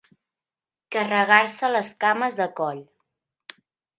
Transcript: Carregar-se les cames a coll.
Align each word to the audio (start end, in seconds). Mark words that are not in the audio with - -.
Carregar-se 0.95 1.69
les 1.75 1.91
cames 2.05 2.41
a 2.47 2.49
coll. 2.61 2.83